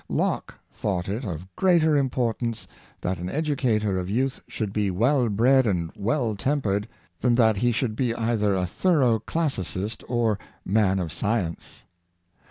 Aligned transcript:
Locke 0.09 0.55
thought 0.71 1.07
it 1.07 1.23
of 1.23 1.55
greater 1.55 1.95
importance 1.95 2.67
that 3.01 3.19
an 3.19 3.27
educa 3.27 3.79
tor 3.79 3.97
of 3.97 4.09
youth 4.09 4.41
should 4.47 4.73
be 4.73 4.89
well 4.89 5.29
bred 5.29 5.67
and 5.67 5.91
well 5.95 6.35
tempered, 6.35 6.87
than 7.19 7.35
that 7.35 7.57
he 7.57 7.71
should 7.71 7.95
be 7.95 8.11
either 8.15 8.55
a 8.55 8.65
thorough 8.65 9.19
classicist 9.19 10.03
or 10.09 10.39
man 10.65 10.97
of 10.97 11.13
science. 11.13 11.85